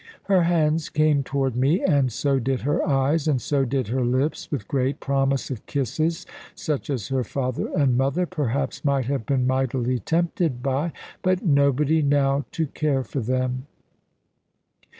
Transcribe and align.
Her 0.23 0.45
hands 0.45 0.89
came 0.89 1.21
toward 1.21 1.55
me, 1.55 1.83
and 1.83 2.11
so 2.11 2.39
did 2.39 2.61
her 2.61 2.83
eyes, 2.83 3.27
and 3.27 3.39
so 3.39 3.65
did 3.65 3.89
her 3.89 4.03
lips, 4.03 4.49
with 4.49 4.67
great 4.67 4.99
promise 4.99 5.51
of 5.51 5.63
kisses, 5.67 6.25
such 6.55 6.89
as 6.89 7.09
her 7.09 7.23
father 7.23 7.67
and 7.77 7.95
mother 7.95 8.25
perhaps 8.25 8.83
might 8.83 9.05
have 9.05 9.27
been 9.27 9.45
mightily 9.45 9.99
tempted 9.99 10.63
by; 10.63 10.91
but 11.21 11.45
nobody 11.45 12.01
now 12.01 12.45
to 12.53 12.65
care 12.65 13.03
for 13.03 13.19
them. 13.19 13.67